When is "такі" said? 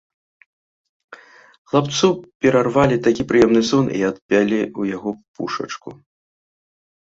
3.09-3.27